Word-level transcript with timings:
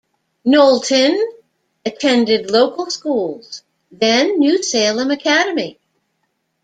Knowlton 0.43 1.15
attended 1.85 2.49
local 2.49 2.89
schools, 2.89 3.61
then 3.91 4.39
New 4.39 4.63
Salem 4.63 5.11
Academy. 5.11 5.77